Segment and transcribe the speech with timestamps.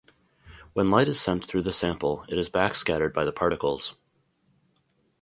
[0.73, 3.93] When light is sent through the sample, it is back scattered by the particles.